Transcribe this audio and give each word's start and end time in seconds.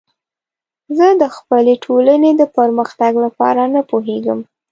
زه 0.97 1.07
د 1.21 1.23
خپلې 1.35 1.73
ټولنې 1.85 2.31
د 2.35 2.41
پرمختګ 2.57 3.11
لپاره 3.25 3.61
نه 3.73 3.81
پوهیږم. 3.89 4.39